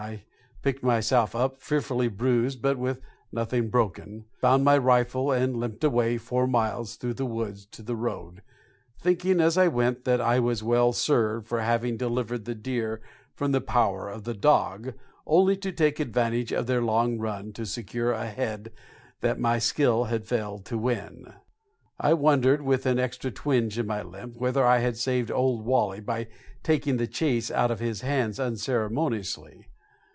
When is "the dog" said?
14.23-14.95